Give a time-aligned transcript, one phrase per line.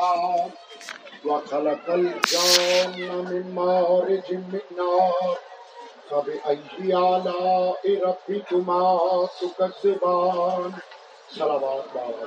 [0.00, 0.50] النار
[1.24, 5.38] وخلق الجان من مارج من نار.
[6.10, 10.72] فبأي آلاء ربكما تكذبان؟
[11.34, 12.24] صلوات بابا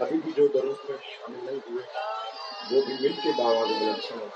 [0.00, 1.82] ابھی بھی جو درود میں شامل نہیں ہوئے،
[2.70, 4.26] وہ بھی مل کے بابا کو بلند سنو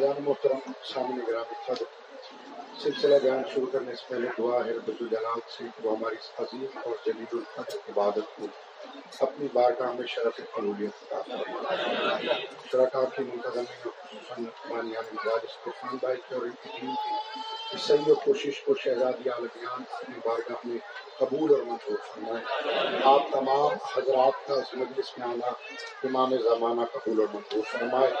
[0.00, 1.84] خزان محترم سامنے گرامی صدر
[2.82, 6.94] سلسلہ بیان شروع کرنے سے پہلے دعا ہے رب الجلال سے وہ ہماری عظیم اور
[7.06, 8.46] جلیل القدر عبادت کو
[9.20, 12.34] اپنی بارگاہ میں شرف قبولیت عطا فرمائے۔
[12.72, 17.40] شرکا کی منتظمی اور خصوصاً مانیان مزاج استفان بھائی کی اور ان کی ٹیم کی
[17.72, 20.78] اس صحیح و کوشش کو شہزادی عالمیان اپنی بارگاہ میں
[21.18, 22.44] قبول اور منظور فرمائے۔
[23.04, 25.48] آپ تمام حضرات کا اس مجلس میں آنا
[26.04, 28.12] امام زمانہ قبول اور منظور فرمائے۔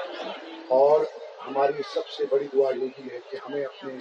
[0.68, 1.00] اور
[1.46, 3.92] ہماری سب سے بڑی دعا یہی ہے کہ ہمیں اپنے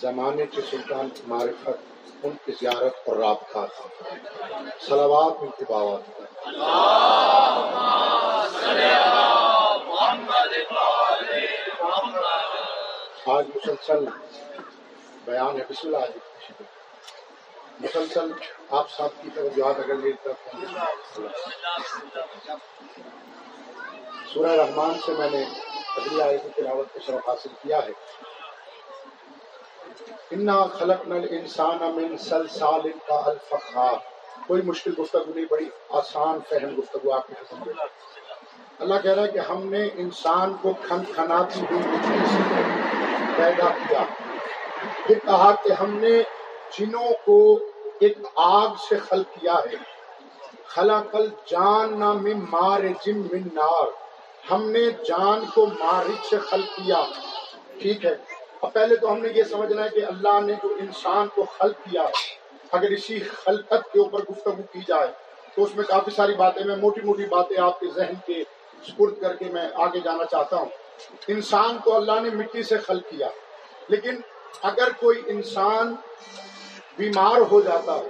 [0.00, 1.78] زمانے کے سلطان کی معرفت،
[2.22, 4.70] ان کی زیارت اور رابطہ عطا فرمائے۔
[5.40, 6.20] ان کے باوات
[13.26, 14.04] آج مسلسل
[15.24, 16.62] بیان ہے، بسم اللہ جی، علیہ
[17.80, 18.30] مسلسل
[18.70, 20.38] آپ صاحب کی توجہات اگر میری طرف
[24.34, 25.44] سورہ رحمان سے میں نے
[25.96, 27.92] اگلی آیت کی تلاوت کو شرف حاصل کیا ہے۔
[30.30, 33.94] انا خلق نل انسان من سلسال کا الفخار
[34.46, 37.76] کوئی مشکل گفتگو نہیں، بڑی آسان فہم گفتگو آپ کی ختم ہوئی
[38.78, 42.62] اللہ کہہ رہا ہے کہ ہم نے انسان کو کھن کھناتی ہوئی مٹی سے
[43.36, 44.04] پیدا کیا۔
[45.06, 46.22] پھر کہا کہ ہم نے
[46.78, 47.58] جنوں کو
[48.00, 49.76] ایک آگ سے خلق کیا ہے۔
[50.66, 54.01] خلق الجان نہ من مار جم من نار۔
[54.50, 57.04] ہم نے جان کو مارج سے خلق کیا۔
[57.78, 58.16] ٹھیک ہے۔
[58.62, 61.76] اب پہلے تو ہم نے یہ سمجھنا ہے کہ اللہ نے جو انسان کو خلق
[61.76, 62.02] کیا،
[62.72, 65.06] اگر اسی خلقت کے اوپر گفتگو کی جائے،
[65.54, 68.44] تو اس میں کافی ساری باتیں، میں موٹی موٹی باتیں آپ کے ذہن کے
[68.88, 70.66] سپرد کر کے میں آگے جانا چاہتا ہوں۔
[71.28, 73.28] انسان کو اللہ نے مٹی سے خلق کیا۔
[73.88, 74.20] لیکن
[74.62, 75.94] اگر کوئی انسان
[76.96, 78.08] بیمار ہو جاتا ہے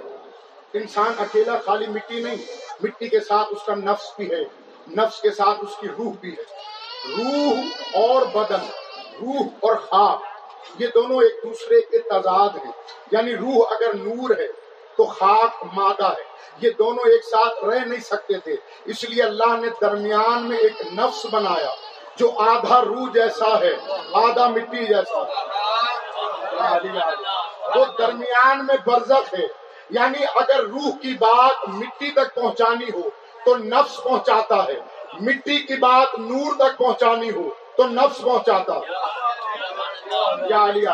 [0.73, 2.35] انسان اکیلا خالی مٹی نہیں،
[2.83, 6.35] مٹی کے ساتھ اس کا نفس بھی ہے۔ نفس کے ساتھ اس کی روح بھی
[6.37, 6.41] ہے۔
[7.17, 7.57] روح
[7.93, 8.59] اور بدن،
[9.21, 10.21] روح اور خاک
[10.79, 12.71] یہ دونوں ایک دوسرے کے تضاد ہیں۔
[13.11, 14.47] یعنی روح اگر نور ہے
[14.97, 16.23] تو خاک مادہ ہے۔
[16.57, 18.55] یہ دونوں ایک ساتھ رہ نہیں سکتے تھے۔
[18.85, 21.71] اس لیے اللہ نے درمیان میں ایک نفس بنایا
[22.15, 23.73] جو آدھا روح جیسا ہے،
[24.13, 25.19] آدھا مٹی جیسا۔
[27.75, 29.45] وہ درمیان میں برزخ ہے۔
[29.89, 33.09] یعنی اگر روح کی بات مٹی تک پہنچانی ہو
[33.45, 34.79] تو نفس پہنچاتا ہے۔
[35.19, 38.73] مٹی کی بات نور تک پہنچانی ہو تو نفس پہنچاتا۔
[40.49, 40.87] یا علی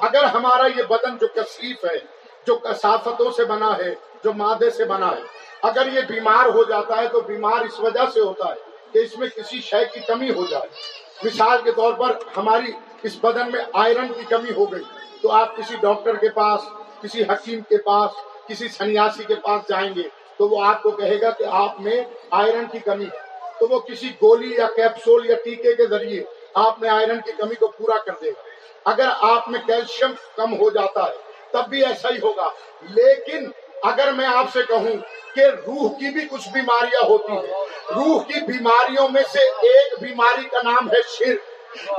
[0.00, 1.98] اگر ہمارا یہ بدن جو کثیف ہے،
[2.46, 3.94] جو کثافتوں سے بنا ہے،
[4.24, 5.22] جو مادے سے بنا ہے،
[5.62, 8.54] اگر یہ بیمار ہو جاتا ہے تو بیمار اس وجہ سے ہوتا ہے
[8.92, 10.68] کہ اس میں کسی شے کی کمی ہو جائے۔
[11.24, 14.82] مثال کے طور پر ہماری اس بدن میں آئرن کی کمی ہو گئی
[15.22, 16.60] تو آپ کسی ڈاکٹر کے پاس،
[17.02, 18.10] کسی حکیم کے پاس،
[18.48, 20.02] کسی سنیاسی کے پاس جائیں گے۔
[20.38, 23.80] تو وہ آپ کو کہے گا کہ آپ میں آئرن کی کمی ہے۔ تو وہ
[23.80, 26.24] کسی گولی یا کیپسول یا ٹیکے کے ذریعے
[26.54, 28.42] آپ میں آئرن کی کمی کو پورا کر دے گا۔
[28.84, 31.14] اگر آپ میں کیلشیم کم ہو جاتا ہے،
[31.50, 32.50] تب بھی ایسا ہی ہوگا۔
[32.82, 33.50] لیکن
[33.82, 34.96] اگر میں آپ سے کہوں
[35.34, 37.52] کہ روح کی بھی کچھ بیماریاں ہوتی ہیں،
[37.94, 41.38] روح کی بیماریوں میں سے ایک بیماری کا نام ہے شرک،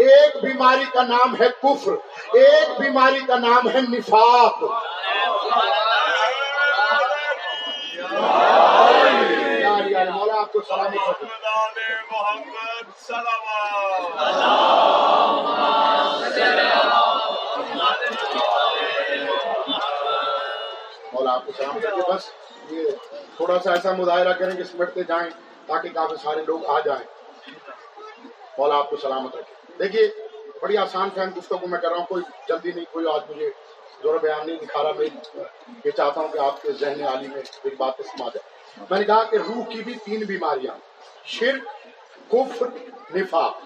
[0.02, 1.92] ایک بیماری کا نام ہے کفر،
[2.34, 4.64] ایک بیماری کا نام ہے نفاق۔
[10.10, 11.24] مولا آپ کو سلامت
[21.14, 22.30] مولا آپ کو سلام کر کے بس
[22.72, 22.84] یہ
[23.38, 25.30] تھوڑا سا ایسا مظاہرہ کریں کہ سمٹتے جائیں
[25.68, 27.04] تاکہ کافی سارے لوگ آ جائیں۔
[28.58, 30.08] مولا آپ کو سلامت رکھے دیکھیے
[30.62, 33.50] بڑی آسان فہم گفتگو میں کر رہا ہوں کوئی جلدی نہیں کوئی آج مجھے
[34.04, 35.08] زور بیان نہیں دکھا رہا میں
[35.86, 38.58] یہ چاہتا ہوں کہ آپ کے ذہن عالی میں میری باتیں سما جائے
[38.90, 40.74] میں نے کہا کہ روح کی بھی تین بیماریاں،
[41.26, 41.68] شرک،
[42.32, 42.68] کفر،
[43.16, 43.60] نفاق۔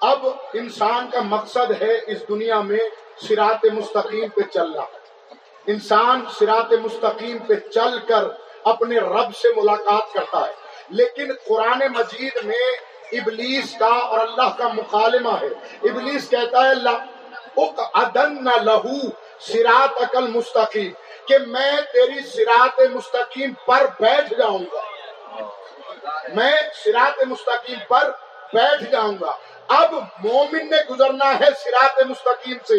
[0.00, 2.78] اب انسان کا مقصد ہے اس دنیا میں
[3.28, 4.82] سرات مستقیم پہ چلنا۔
[5.66, 8.24] انسان سرات مستقیم پہ چل کر
[8.64, 10.52] اپنے رب سے ملاقات کرتا ہے۔
[10.88, 12.76] لیکن قرآن مجید میں
[13.12, 15.46] ابلیس کا اور اللہ کا مکالمہ ہے۔
[15.82, 16.72] ابلیس کہتا ہے
[17.94, 19.08] ادن لہو
[19.46, 20.92] سرات عقل مستقیم،
[21.28, 24.80] کہ میں تیری سرات مستقیم پر بیٹھ جاؤں گا۔
[26.34, 26.52] میں
[26.84, 28.10] سرات مستقیم پر
[28.52, 29.36] بیٹھ جاؤں گا۔
[29.68, 29.94] اب
[30.24, 32.78] مومن نے گزرنا ہے سرات مستقیم سے،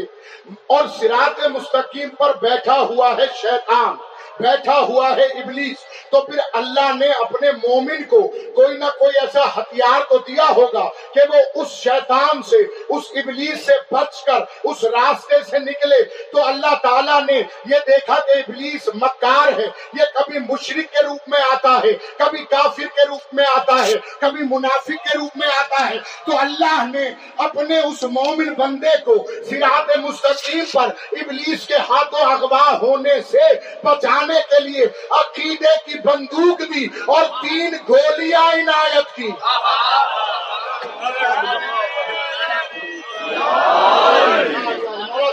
[0.68, 3.96] اور سرات مستقیم پر بیٹھا ہوا ہے شیطان۔
[4.40, 5.78] بیٹھا ہوا ہے ابلیس۔
[6.12, 10.90] تو پھر اللہ نے اپنے مومن کو کوئی نہ کوئی ایسا ہتھیار تو دیا ہوگا
[11.14, 12.58] کہ وہ اس شیطان سے،
[12.90, 18.16] اس ابلیس سے بچ کر، اس راستے سے نکلے۔ تو اللہ تعالیٰ نے یہ دیکھا
[18.16, 23.08] کہ ابلیس مکار ہے۔ یہ کبھی مشرق کے روپ میں آتا ہے، کبھی کافر کے
[23.08, 27.80] روپ میں آتا ہے، کبھی منافق کے روپ میں آتا ہے۔ تو اللہ نے اپنے
[27.80, 33.54] اس مومن بندے کو سراط مستقیم پر ابلیس کے ہاتھوں اغوا ہونے سے
[33.84, 34.86] بچانے کے لیے،
[35.20, 39.30] عقیدے کی بندوق دی اور تین گولیاں عنایت کی۔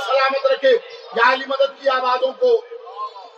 [0.07, 0.77] سلامت رکھے
[1.17, 2.61] جاہلی مدد کی آوازوں کو،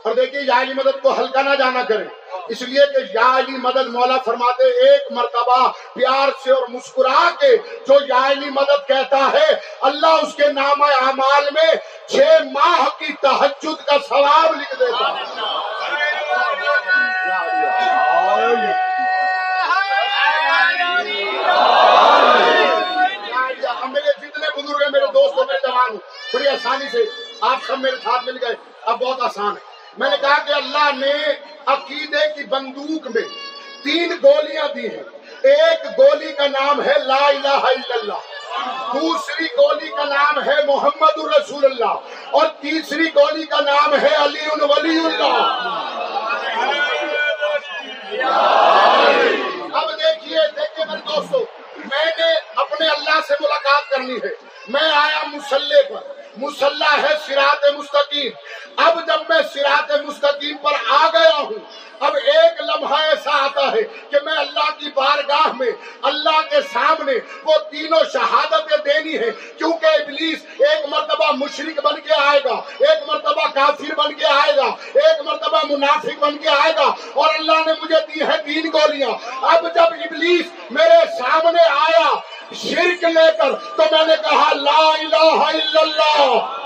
[0.05, 2.05] اور دیکھیے جاہلی مدد کو ہلکا نہ جانا کرے۔
[2.49, 5.61] اس لیے کہ یا علی مدد مولا فرماتے، ایک مرتبہ
[5.95, 7.57] پیار سے اور مسکرا کے
[7.87, 9.49] جو یا علی مدد کہتا ہے،
[9.89, 11.73] اللہ اس کے نام اعمال میں
[12.09, 15.07] چھ ماہ کی تحجد کا ثواب لکھ دیتا
[23.93, 24.91] میرے جتنے بزرگ ہیں
[25.45, 25.99] میرے دوست ہیں میرے جوان
[26.35, 26.99] بڑی آسانی سے
[27.41, 31.07] آپ سب میرے ساتھ مل گئے۔ اب بہت آسان ہے۔ میں نے کہا کہ اللہ
[31.07, 31.13] نے
[31.67, 33.23] عقیدے کی بندوق میں
[33.85, 35.03] تین گولیاں دی ہیں۔
[35.43, 38.19] ایک گولی کا نام ہے لا الہ الا اللہ۔
[38.95, 41.99] دوسری گولی کا نام ہے محمد الرسول اللہ۔
[42.31, 45.79] اور تیسری گولی کا نام ہے علی ولی اللہ۔
[49.73, 54.29] اب دیکھیے دیکھیے میرے دوستو میں نے اپنے اللہ سے ملاقات کرنی ہے۔
[54.69, 58.33] میں آیا مسلح پر۔ مسلح ہے سرات مستقیم۔
[58.77, 61.59] اب جب میں سرات مستقیم پر آ گیا ہوں
[62.03, 65.71] اب ایک لمحہ ایسا آتا ہے کہ میں اللہ کی بارگاہ میں
[66.03, 67.13] اللہ کے سامنے
[67.45, 73.09] وہ تینوں شہادتیں دینی ہے کیونکہ ابلیس ایک مرتبہ مشرق بن کے آئے گا، ایک
[73.09, 77.67] مرتبہ کافر بن کے آئے گا، ایک مرتبہ منافق بن کے آئے گا اور اللہ
[77.67, 79.11] نے مجھے دی ہے تین گولیاں۔
[79.43, 82.09] اب جب ابلیس میرے سامنے آیا
[82.55, 86.59] شرک لے کر، تو میں نے کہا، لا الہ الا اللہ۔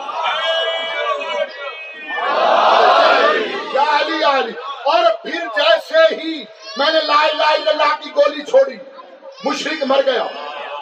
[3.81, 4.53] علی علی۔
[4.87, 6.45] اور پھر جیسے ہی
[6.77, 8.77] میں نے لا الہ الا اللہ کی گولی چھوڑی
[9.45, 10.25] مشرق مر گیا۔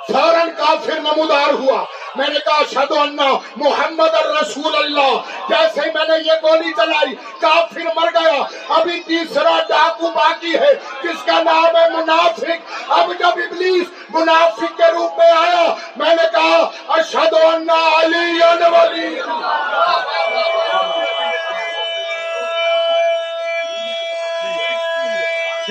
[0.09, 1.85] فوراً کافر نمودار ہوا۔
[2.17, 7.81] میں نے کہا شد اللہ محمد الرسول اللہ جیسے میں نے یہ گولی چلائی، کافر
[7.97, 13.87] مر گیا۔ ابھی تیسرا ڈاکو باقی ہے۔ جس کا نام ہے منافق؟ اب جب ابلیس
[14.09, 19.21] منافق کے روپ میں آیا، میں نے کہا اشد اللہ علی ولی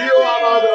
[0.01, 0.65] آباد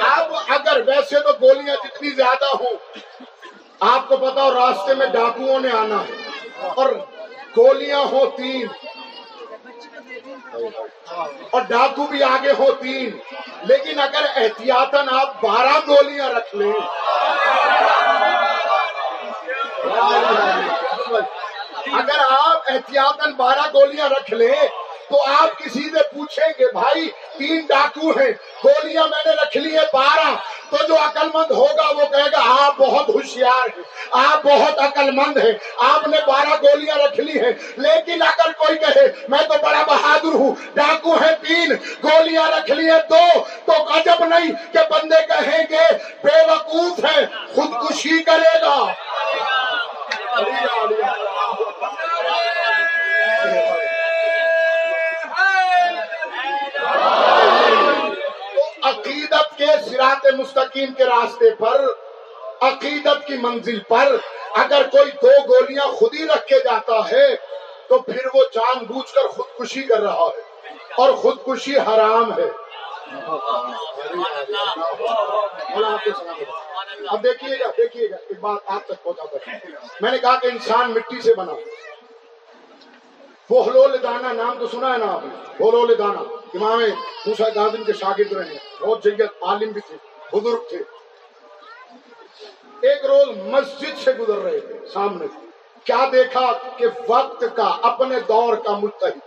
[0.00, 2.76] اب اگر ویسے تو گولیاں جتنی زیادہ ہوں
[3.80, 6.92] آپ کو پتا اور راستے میں ڈاکوؤں نے آنا ہے اور
[7.56, 8.66] گولیاں ہو تین
[11.50, 13.10] اور ڈاکو بھی آگے ہو تین
[13.62, 16.72] لیکن اگر احتیاطاً آپ بارہ گولیاں رکھ لیں
[22.04, 24.54] اگر آپ احتیاطاً بارہ گولیاں رکھ لیں
[25.10, 28.32] تو آپ کسی سے پوچھیں گے، بھائی، تین ڈاکو ہیں،
[28.64, 30.34] گولیاں میں نے رکھ لی ہیں بارہ۔
[30.70, 35.10] تو جو عقل مند ہوگا وہ کہے گا، آپ بہت ہوشیار ہیں، آپ بہت عقل
[35.10, 39.54] مند ہیں، آپ نے بارہ گولیاں رکھ لی ہیں۔ لیکن اگر کوئی کہے، میں تو
[39.62, 41.72] بڑا بہادر ہوں، ڈاکو ہیں تین،
[42.04, 47.26] گولیاں رکھ لی ہیں دو۔ تو عجب نہیں کہ بندے کہیں گے، بے وقوف ہے،
[47.54, 48.92] خودکشی کرے گا۔
[59.66, 61.84] کے سرات مستقیم کے راستے پر،
[62.60, 64.16] عقیدت کی منزل پر۔
[64.56, 67.36] اگر کوئی دو گولیاں خود ہی رکھ کے جاتا ہے،
[67.88, 70.40] تو پھر وہ جان بوجھ کر خودکشی کر رہا ہے
[70.96, 72.50] اور خودکشی حرام ہے۔
[77.08, 79.38] اب دیکھیے گا دیکھیے گا، ایک بات آپ تک پہنچا کر۔
[80.00, 81.52] میں نے کہا کہ انسان مٹی سے بنا۔
[83.50, 86.22] بہلول دانا نام تو سنا ہے نا آپ نے؟ بہلول دانا
[86.54, 86.80] امام
[87.26, 89.96] موسا گاندن کے شاگرد رہے ہیں۔ بہت جیت عالم بھی تھے،
[90.32, 90.78] بزرگ تھے۔
[92.82, 95.26] ایک روز مسجد سے گزر رہے تھے، سامنے۔
[95.84, 99.18] کیا دیکھا کہ وقت کا اپنے دور کا متحد،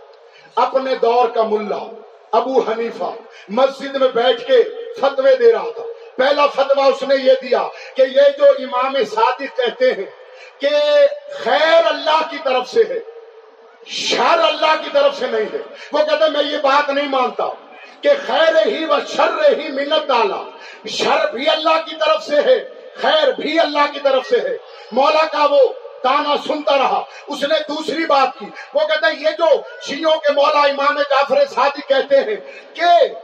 [0.54, 1.96] اپنے دور کا ملا،
[2.32, 3.12] ابو حنیفہ
[3.48, 4.62] مسجد میں بیٹھ کے
[5.00, 5.84] فتوے دے رہا تھا۔
[6.16, 10.10] پہلا فتوا اس نے یہ دیا کہ یہ جو امام صادق کہتے ہیں
[10.58, 10.68] کہ
[11.30, 12.98] خیر اللہ کی طرف سے ہے
[13.88, 15.58] شر اللہ کی طرف سے نہیں ہے۔
[15.92, 17.44] وہ کہتے میں یہ بات نہیں مانتا
[18.00, 20.42] کہ خیر ہی و شر ہی منت ڈالا
[20.88, 24.56] شر بھی اللہ کی طرف سے ہے، خیر بھی اللہ کی طرف سے ہے۔
[24.92, 25.58] مولا کا وہ
[26.02, 29.46] تانا سنتا رہا۔ اس نے دوسری بات کی۔ وہ کہتا ہے، یہ جو
[29.82, 32.36] شیوں کے مولا امام جعفر سادی کہتے ہیں
[32.74, 33.14] کہ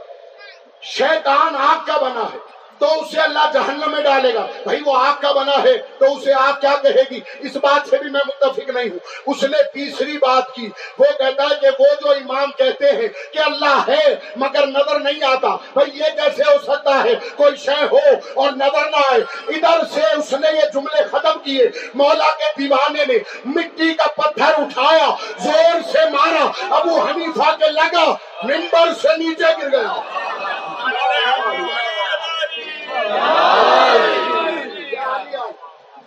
[0.81, 5.13] شیطان آگ کا بنا ہے۔ تو اسے اللہ جہنم میں ڈالے گا۔ بھائی وہ آگ
[5.21, 8.69] کا بنا ہے تو اسے آگ کیا کہے گی؟ اس بات سے بھی میں متفق
[8.69, 12.91] نہیں ہوں۔ اس نے تیسری بات کی۔ وہ کہتا ہے کہ وہ جو امام کہتے
[12.91, 17.55] ہیں کہ اللہ ہے مگر نظر نہیں آتا۔ بھائی یہ کیسے ہو سکتا ہے؟ کوئی
[17.55, 17.97] شے ہو
[18.33, 23.05] اور نظر نہ آئے۔ ادھر سے اس نے یہ جملے ختم کیے۔ مولا کے دیوانے
[23.05, 28.05] نے مٹی کا پتھر اٹھایا، زور سے مارا۔ ابو حنیفہ کے لگا
[28.43, 30.01] ممبر سے نیچے گر گیا۔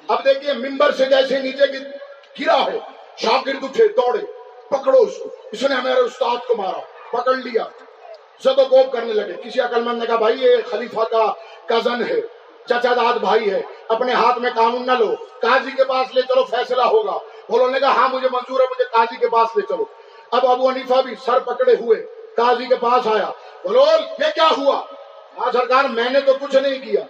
[0.08, 1.64] اب دیکھیے ممبر سے جیسے نیچے
[2.40, 2.78] گرا ہے
[3.16, 4.26] شاگرد اٹھے، دوڑے،
[4.68, 6.80] پکڑو اس کو۔ اس نے میرے استاد کو مارا،
[7.12, 7.64] پکڑ لیا۔
[8.44, 11.32] زد و گوب کرنے لگے۔ کسی عقل مند نے کہا، بھائی، یہ خلیفہ کا
[11.66, 12.20] کزن ہے،
[12.66, 16.44] چچا داد بھائی ہے، اپنے ہاتھ میں قانون نہ لو، قاضی کے پاس لے چلو،
[16.44, 19.84] فیصلہ ہوگا۔ بولو نے کہا ہاں مجھے منظور ہے، مجھے قاضی کے پاس لے چلو۔
[20.30, 23.30] اب ابو حنیفہ بھی سر پکڑے ہوئے، قاضی کے پاس آیا۔
[23.64, 23.84] بولو،
[24.18, 24.82] یہ کیا ہوا؟
[25.38, 27.00] ہاں سرکار، میں نے تو کچھ نہیں کیا۔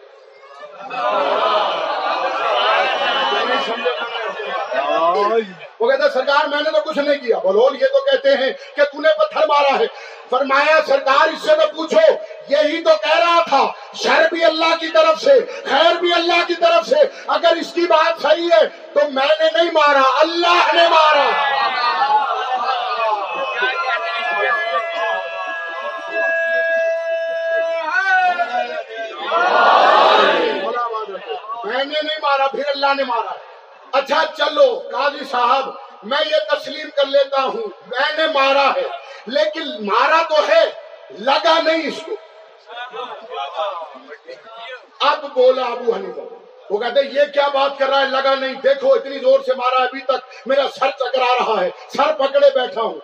[5.80, 8.82] وہ کہتے سرکار، میں نے تو کچھ نہیں کیا۔ بولول یہ تو کہتے ہیں کہ
[8.84, 9.86] تو نے پتھر مارا ہے۔
[10.30, 12.14] فرمایا، سرکار، اس سے تو پوچھو۔
[12.48, 16.54] یہی تو کہہ رہا تھا، شر بھی اللہ کی طرف سے، خیر بھی اللہ کی
[16.54, 20.88] طرف سے۔ اگر اس کی بات صحیح ہے، تو میں نے نہیں مارا، اللہ نے
[20.88, 21.57] مارا۔
[31.78, 33.32] میں نے نہیں مارا، پھر اللہ نے مارا۔
[33.92, 35.70] اچھا چلو، قاضی صاحب،
[36.02, 38.86] میں یہ تسلیم کر لیتا ہوں، میں نے مارا ہے۔
[39.26, 40.64] لیکن مارا تو ہے،
[41.10, 42.12] لگا نہیں اس کو۔
[45.00, 46.20] اب بولا ابو حنیفہ،
[46.70, 49.84] وہ کہتے یہ کیا بات کر رہا ہے، لگا نہیں۔ دیکھو، اتنی زور سے مارا
[49.84, 53.00] ابھی تک میرا سر چکرا رہا ہے، سر پکڑے بیٹھا ہوں۔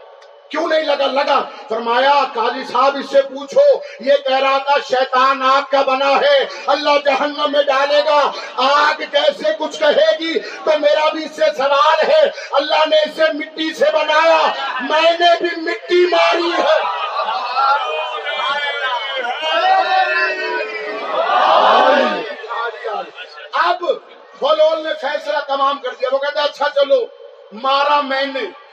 [0.49, 5.43] کیوں نہیں لگا؟ لگا، فرمایا، قاضی صاحب، اس سے پوچھو، یہ کہہ رہا تھا شیطان
[5.43, 10.79] آگ کا بنا ہے، اللہ جہنم میں ڈالے گا، آگ کیسے کچھ کہے گی؟ تو
[10.79, 15.61] میرا بھی اس سے سوال ہے، اللہ نے اسے مٹی سے بنایا، میں نے بھی
[15.61, 16.79] مٹی ماری ہے۔
[23.53, 23.85] اب
[24.39, 27.05] فلول نے فیصلہ تمام کر دیا، وہ کہتے اچھا چلو،
[27.53, 28.64] مارا میں نے۔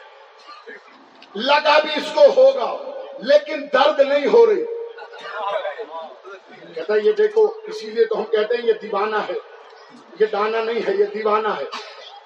[1.35, 2.77] لگا بھی اس کو ہوگا،
[3.17, 4.65] لیکن درد نہیں ہو رہی۔
[6.75, 9.33] کہتا یہ دیکھو، اسی لیے تو ہم کہتے ہیں، یہ دیوانہ ہے۔
[10.19, 11.63] یہ دانا نہیں ہے، یہ دیوانہ ہے۔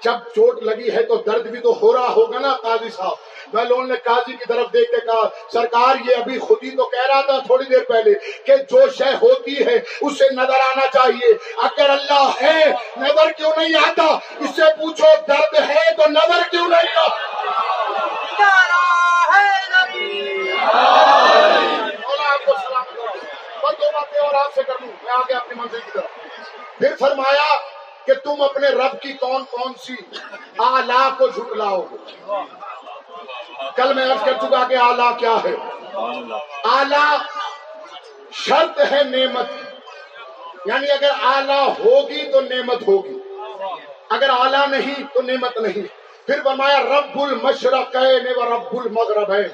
[0.02, 3.16] جب چوٹ لگی ہے تو درد بھی تو ہو رہا ہوگا نا، قاضی صاحب۔
[3.54, 6.86] میں لوگوں نے قاضی کی طرف دیکھ کے کہا، سرکار یہ ابھی خود ہی تو
[6.86, 8.14] کہہ رہا تھا تھوڑی دیر پہلے
[8.46, 11.34] کہ جو شے ہوتی ہے، اسے نظر آنا چاہیے۔
[11.64, 12.66] اگر اللہ ہے،
[12.98, 17.36] نظر کیوں نہیں آتا؟ اس سے پوچھو، درد ہے تو نظر کیوں نہیں آتا؟
[22.58, 22.84] سلام
[23.72, 26.12] دو باتیں اور آپ سے کر دوں میں آگے اپنی منزل کی طرف۔
[26.78, 27.56] پھر فرمایا
[28.06, 29.96] کہ تم اپنے رب کی کون کون سی
[30.58, 31.98] آلہ کو جھٹلاؤ گے؟
[33.76, 35.56] کل میں عرض کر چکا کہ آلہ کیا ہے؟
[36.64, 37.18] آلہ
[38.32, 39.46] شرط ہے نعمت
[40.66, 43.18] یعنی اگر آلہ ہوگی تو نعمت ہوگی۔
[44.10, 45.88] اگر آلہ نہیں تو نعمت نہیں۔
[46.26, 47.96] پھر فرمایا رب المشرق
[48.38, 49.48] و رب المغرب ہے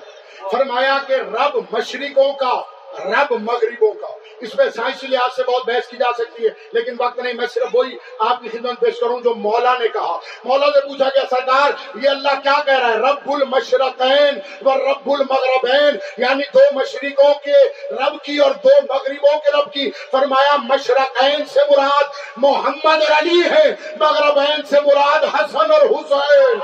[0.52, 2.62] فرمایا کہ رب مشرقوں کا،
[3.00, 4.08] رب مغربوں کا۔
[4.40, 7.48] اس میں سائنسی لحاظ سے بہت بحث کی جا سکتی ہے، لیکن وقت نہیں، میں
[7.48, 11.20] صرف وہی آپ کی خدمت پیش کروں جو مولا نے کہا۔ مولا نے پوچھا کہ
[11.30, 17.34] سرکار یہ اللہ کیا کہہ رہا ہے؟ رب المشرقین و رب المغربین یعنی دو مشرقوں
[17.34, 22.04] کے رب کی اور دو مغربوں کے رب کی۔ فرمایا، مشرقین سے مراد
[22.38, 26.60] محمد اور علی ہے، مغربین سے مراد حسن اور حسین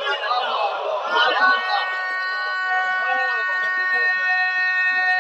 [5.15, 5.16] پھر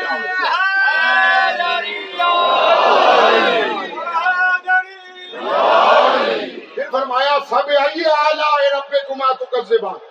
[6.91, 10.06] فرمایا سب آئیے آلہ رب کما تو کب سے بات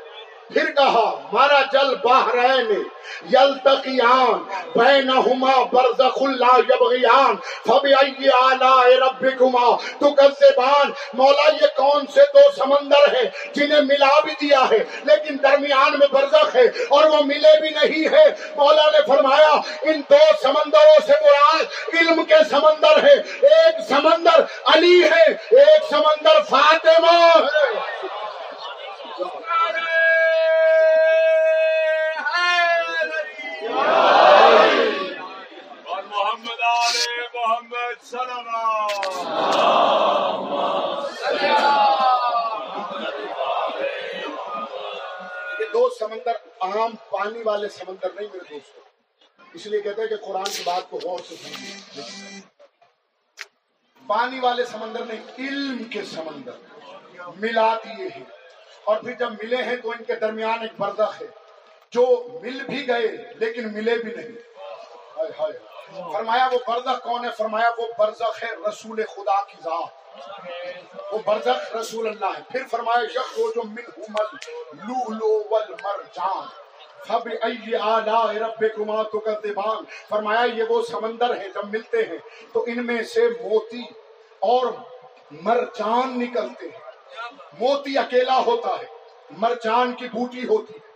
[0.51, 2.71] پھر کہا، مارا جل بحرین،
[3.33, 4.43] یلتقیان،
[4.75, 7.37] بینہما برزخ اللہ یبغیان
[7.67, 10.91] فبئی آلاء ربکما، تکذبان.
[11.15, 13.25] مولا، یہ کون سے دو سمندر ہیں
[13.55, 18.09] جنہیں ملا بھی دیا ہے، لیکن درمیان میں برزخ ہے اور وہ ملے بھی نہیں
[18.15, 18.25] ہے؟
[18.57, 23.15] مولا نے فرمایا، ان دو سمندروں سے مراد علم کے سمندر ہے
[23.55, 25.25] ایک سمندر علی ہے،
[25.61, 28.16] ایک سمندر فاطمہ ہے۔
[38.13, 38.19] یہ
[45.73, 48.83] دو سمندر عام پانی والے سمندر نہیں میرے دوستوں
[49.55, 52.41] اس لیے کہتے ہیں کہ قرآن کی بات کو غور سے سمجھیں۔
[54.07, 56.53] پانی والے سمندر نہیں، علم کے سمندر۔
[57.37, 58.25] ملا دیے ہیں۔
[58.85, 61.27] اور پھر جب ملے ہیں تو ان کے درمیان ایک بردخ ہے۔
[61.91, 64.61] جو مل بھی گئے لیکن ملے بھی نہیں۔
[65.17, 70.07] ہائے ہائے۔ فرمایا وہ برزخ کون ہے؟ فرمایا وہ برزخ ہے رسول خدا کی ذات۔
[71.13, 74.37] وہ برزخ رسول اللہ ہے۔ پھر فرمایا یک جو من مل
[74.75, 76.47] لولو والمرجان۔
[77.07, 82.19] فب ای آلاء ربکما تکذبان۔ فرمایا یہ وہ سمندر ہیں جب ملتے ہیں
[82.53, 83.83] تو ان میں سے موتی
[84.39, 84.67] اور
[85.31, 86.79] مرجان نکلتے ہیں۔
[87.61, 88.87] موتی اکیلا ہوتا ہے،
[89.31, 90.87] مرجان کی بوٹی ہوتی ہے۔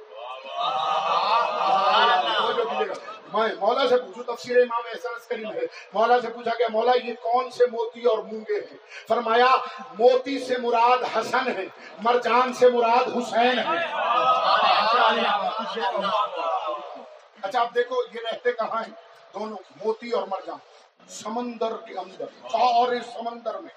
[3.32, 7.14] میں مولا سے پوچھوں تفسیر امام احسان کریم ہے۔ مولا سے پوچھا کہ مولا، یہ
[7.22, 8.76] کون سے موتی اور مونگے ہیں؟
[9.08, 9.50] فرمایا،
[9.98, 11.66] موتی سے مراد حسن ہے،
[12.02, 13.84] مرجان سے مراد حسین ہے۔
[17.42, 18.94] اچھا آپ دیکھو، یہ رہتے کہاں ہیں؟
[19.34, 20.58] دونوں، موتی اور مرجان۔
[21.08, 23.74] سمندر کے اندر، اور اس سمندر میں،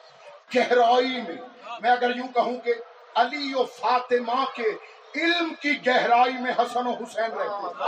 [0.56, 2.74] گہرائی میں۔ میں اگر یوں کہوں کہ
[3.16, 4.70] علی و فاطمہ کے
[5.16, 7.84] علم کی گہرائی میں حسن و حسین رہتے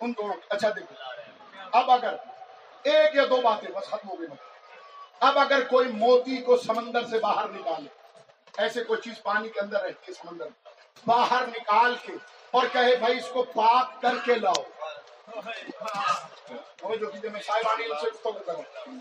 [0.00, 0.94] ان دونوں اچھا دیکھو۔
[1.72, 2.14] اب اگر
[2.82, 4.28] ایک یا دو باتیں بس ختم ہو گئی
[5.20, 7.88] اب اگر کوئی موتی کو سمندر سے باہر نکالے
[8.56, 10.72] ایسے کوئی چیز پانی کے اندر رہتی ہے سمندر میں
[11.06, 12.12] باہر نکال کے
[12.50, 14.62] اور کہے بھائی اس کو پاک کر کے لاؤ۔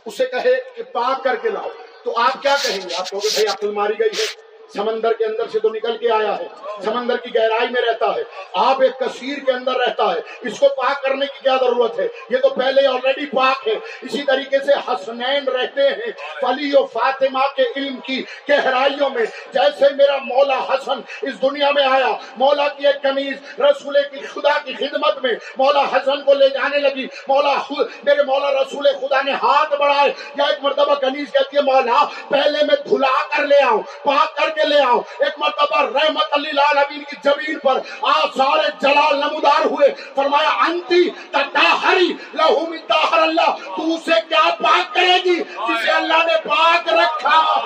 [0.06, 1.70] اسے کہے کہ پاک کر کے لاؤ۔
[2.04, 5.26] تو آپ کیا کہیں گے؟ آپ کہو گے بھائی عقل ماری گئی ہے۔ سمندر کے
[5.26, 6.48] اندر سے تو نکل کے آیا ہے،
[6.86, 10.68] سمندر کی گہرائی میں رہتا ہے۔ آپ ایک کثیر کے اندر رہتا ہے۔ اس کو
[10.70, 14.72] پاک کرنے کی کیا ضرورت ہے؟ یہ تو پہلے آلریڈی پاک ہے۔ اسی طریقے سے
[14.88, 21.00] حسنین رہتے ہیں۔ فلی و فاطمہ کے علم کی گہرائیوں میں۔ جیسے میرا مولا حسن
[21.22, 25.82] اس دنیا میں آیا، مولا کی ایک کمیز، رسول کی خدا کی خدمت میں۔ مولا
[25.82, 30.44] حسن کو لے جانے لگی۔ مولا خود، میرے مولا رسول خدا نے ہاتھ بڑھائے۔ یا
[30.44, 34.68] ایک مرتبہ کنیز کہتی ہے، مولا پہلے میں دھلا کر لے آؤں، پاک کر کے
[34.68, 40.50] لے آؤ۔ ایک مرتبہ رحمت علی العالمین کی زمین پر آثار جلال نمودار ہوئے۔ فرمایا،
[40.50, 46.50] انتی تطہری لہو من طاہر اللہ۔ تو اسے کیا پاک کرے گی؟ جسے اللہ نے
[46.50, 47.60] پاک رکھا۔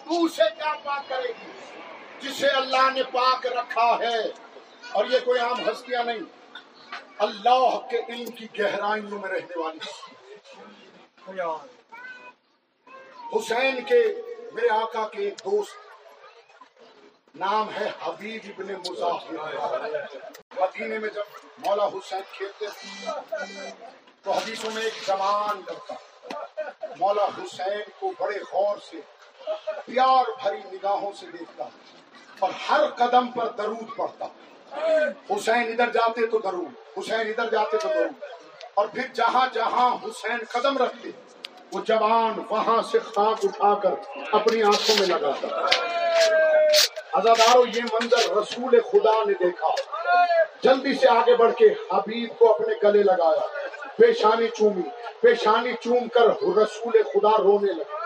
[0.04, 1.50] تو اسے کیا پاک کرے گی؟
[2.20, 4.18] جسے اللہ نے پاک رکھا ہے۔
[4.92, 6.18] اور یہ کوئی عام ہستیاں نہیں۔
[7.18, 9.78] اللہ کے علم کی گہرائیوں میں رہنے والی۔
[13.34, 14.02] حسین کے
[14.52, 19.34] میرے آقا کے ایک دوست نام ہے حبیب ابن مظاہر
[20.60, 21.26] مدینے میں جب
[21.66, 23.70] مولا حسین کھیلتے تھے
[24.22, 25.94] تو حدیثوں میں ایک زمان کرتا
[26.98, 29.00] مولا حسین کو بڑے غور سے،
[29.86, 31.64] پیار بھری نگاہوں سے دیکھتا،
[32.38, 34.26] اور ہر قدم پر درود پڑتا
[35.30, 38.29] حسین ادھر جاتے تو درود، حسین ادھر جاتے تو درود۔
[38.80, 41.10] اور پھر جہاں جہاں حسین قدم رکھتے،
[41.72, 43.90] وہ جوان وہاں سے خاک اٹھا کر
[44.32, 45.48] اپنی آنکھوں میں لگاتا۔
[47.12, 49.68] ازادارو یہ منظر رسول خدا نے دیکھا۔
[50.62, 53.46] جلدی سے آگے بڑھ کے حبیب کو اپنے گلے لگایا۔
[53.96, 54.88] پیشانی چومی،
[55.20, 56.26] پیشانی چوم کر
[56.58, 57.99] رسول خدا رونے لگا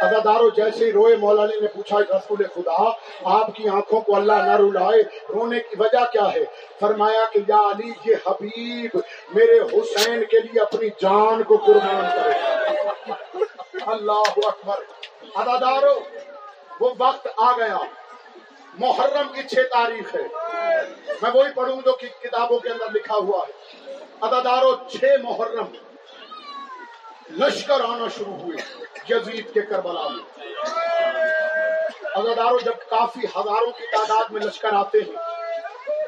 [0.00, 2.90] ازادارو جیسے ہی روئے مولانا نے پوچھا، رسول خدا،
[3.24, 6.44] آپ کی آنکھوں کو اللہ نہ رلائے، رونے کی وجہ کیا ہے؟
[6.80, 8.90] فرمایا کہ یا علی، یہ حبیب
[9.34, 12.32] میرے حسین کے لیے اپنی جان کو قربان کرے۔
[13.86, 14.76] اللہ اکبر۔
[15.34, 16.00] ادادارو
[16.80, 17.78] وہ وقت آ گیا۔
[18.74, 20.22] محرم کی چھ تاریخ ہے۔
[21.22, 25.64] میں وہی پڑھوں جو کتابوں کے اندر لکھا ہوا ہے۔ ادادارو چھ محرم
[27.30, 28.77] لشکر آنا شروع ہوئے۔
[29.10, 30.44] یزید کے کربلا میں۔
[32.16, 35.16] عزاداروں جب کافی ہزاروں کی تعداد میں لشکر آتے ہیں،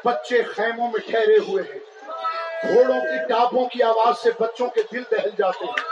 [0.05, 1.79] بچے خیموں میں ٹھہرے ہوئے ہیں۔
[2.67, 5.90] گھوڑوں کی ٹاپوں کی آواز سے بچوں کے دل دہل جاتے ہیں۔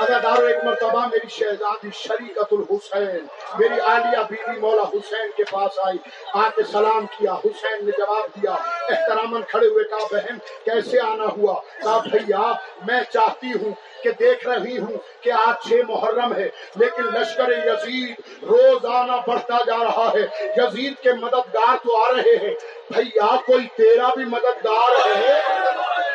[0.00, 3.26] ادادارو ایک مرتبہ میری شہزادی شریکت الحسین،
[3.58, 5.98] میری عالیہ بیوی مولا حسین کے پاس آئی
[6.34, 8.52] آ کے سلام کیا، حسین نے جواب دیا
[8.88, 12.52] احترامن کھڑے ہوئے کہا بہن، کیسے آنا ہوا؟ کہا بھیا،
[12.86, 18.14] میں چاہتی ہوں کہ دیکھ رہی ہوں کہ آج چھ محرم ہے، لیکن لشکر یزید
[18.42, 22.54] روزانہ بڑھتا جا رہا ہے۔ یزید کے مددگار تو آ رہے ہیں۔
[22.90, 25.40] بھیا، کوئی تیرا بھی مددگار ہے؟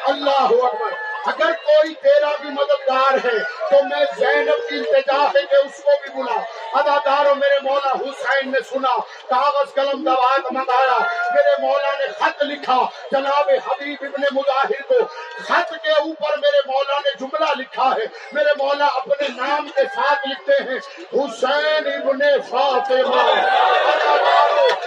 [0.08, 5.56] اللہ اکبر۔ اگر کوئی تیرا بھی مددگار ہے، تو میں زینب کی التجا ہے کہ
[5.56, 6.40] اس کو بھی بلا۔
[6.80, 8.96] ادادار میرے مولا حسین نے سنا،
[9.30, 10.98] کاغذ قلم دوات منگایا،
[11.34, 12.80] میرے مولا نے خط لکھا۔
[13.12, 15.06] جناب حبیب ابن مظاہر کو
[15.44, 20.28] خط کے اوپر میرے مولا نے جملہ لکھا ہے۔ میرے مولا اپنے نام کے ساتھ
[20.28, 20.80] لکھتے ہیں،
[21.14, 23.24] حسین ابن فاطمہ۔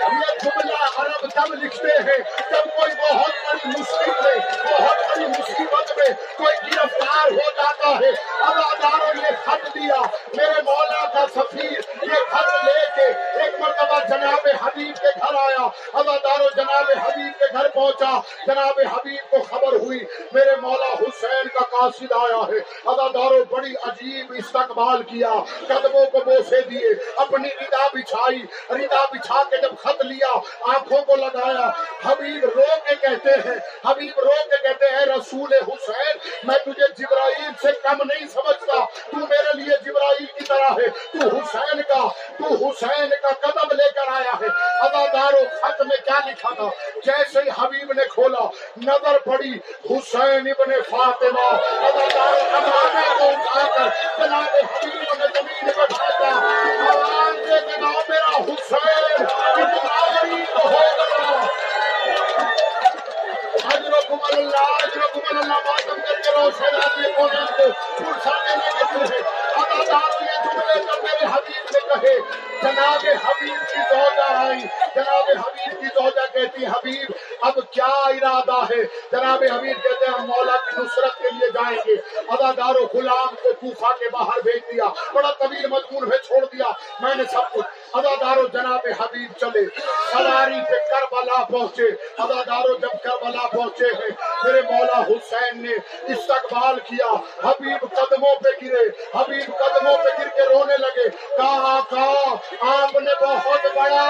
[0.06, 2.18] یہ جملہ عرب تب لکھتے ہیں
[2.50, 4.34] جب کوئی بہت بڑی مشکل میں
[4.72, 8.08] بہت بڑی مصیبت میں کوئی گرفتار ہو جاتا ہے۔
[8.40, 10.00] اداداروں نے خط دیا۔
[10.36, 11.70] میرے مولا کا سفیر
[12.02, 17.44] یہ خط لے کے ایک مرتبہ جناب حبیب کے گھر آیا۔ اداداروں جناب حبیب کے
[17.52, 21.48] گھر پہنچا۔ جناب حبیب کو خبر ہوئی۔ میرے مولا حسین
[21.80, 25.34] قاصد آیا ہے۔ اداداروں بڑی عجیب استقبال کیا۔
[25.68, 31.16] قدموں کو بوسے دیے، اپنی ردا بچھائی۔ ردا بچھا کے جب خط لیا، آنکھوں کو
[31.16, 31.70] لگایا،
[32.04, 37.50] حبیب رو کے کہتے ہیں، حبیب رو کے کہتے ہیں، رسول حسین، میں تجھے جبرائیل
[37.62, 42.08] سے کم نہیں سمجھتا۔ تو میرے لیے جبرائیل کی طرح ہے۔ تو حسین کا
[42.38, 44.46] تو حسین کا قدم لے کر آیا ہے۔
[44.80, 46.68] ادادارو خط میں کیا لکھا تھا؟
[47.04, 48.44] جیسے ہی حبیب نے کھولا،
[48.76, 49.52] نظر پڑی
[49.90, 51.48] حسین ابن فاطمہ۔
[51.86, 56.75] ادادارو کمانے کو اٹھا کر جناب حبیب نے زمین پر ڈھاتا
[79.48, 81.94] جناب حمید کہتے ہیں ہم مولا کی نصرت کے لیے جائیں گے۔
[82.28, 86.64] ادادار و غلام کو کوفہ کے باہر بھیج دیا، بڑا طویل مضمون میں چھوڑ دیا۔
[87.00, 89.80] میں نے سب کچھ۔ ادادار و جناب حبیب چلے
[90.12, 91.84] سواری پہ کربلا کربلا پہنچے
[92.22, 94.10] ادادار جب کربلا پہنچے ہیں،
[94.44, 95.74] میرے مولا حسین نے
[96.14, 97.12] استقبال کیا،
[97.44, 98.84] حبیب قدموں پہ گرے،
[99.14, 102.34] حبیب قدموں پہ گر کے رونے لگے، کہا کہا،
[102.74, 104.06] آپ نے بہت بڑا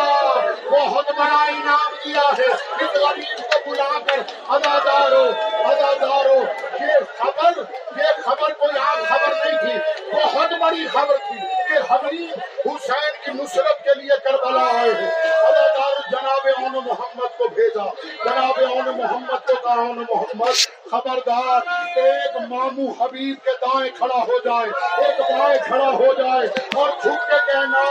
[0.70, 4.20] بہت بڑا انعام دیا ہے، اس غریب کو بلا کر
[4.56, 5.24] ادادارو
[5.70, 6.38] ادادارو
[6.80, 7.62] یہ خبر
[7.96, 9.78] یہ خبر کوئی عام خبر نہیں تھی،
[10.12, 15.10] بہت بڑی خبر تھی کہ حبیب حسین کی نصرت کے لیے کربلا آئے ہیں
[15.48, 17.84] ادادار جناب اون محمد کو بھیجا۔
[18.24, 20.56] جناب اون محمد کو کہا اون محمد،
[20.90, 21.60] خبردار،
[22.02, 24.70] ایک مامو حبیب کے دائیں کھڑا ہو جائے،
[25.04, 27.84] ایک بائیں کھڑا ہو جائے اور جھک کے کہنا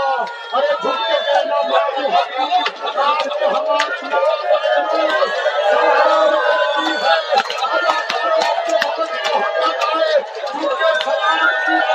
[0.58, 4.96] ارے جھک کے کہنا مامو حبیب آپ کو ہمارے نام محمد
[9.94, 10.14] آئے
[10.52, 11.94] جھک کے سلام کیا